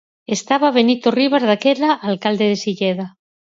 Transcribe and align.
Estaba 0.37 0.75
Benito 0.77 1.07
Ribas, 1.19 1.43
daquela 1.49 1.89
alcalde 2.09 2.45
de 2.51 2.57
Silleda. 2.63 3.07